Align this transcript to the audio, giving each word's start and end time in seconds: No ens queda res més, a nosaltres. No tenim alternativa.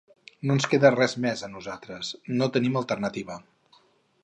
No 0.45 0.53
ens 0.53 0.63
queda 0.71 0.89
res 0.93 1.13
més, 1.25 1.43
a 1.47 1.51
nosaltres. 1.51 2.11
No 2.41 2.49
tenim 2.57 2.79
alternativa. 2.83 3.39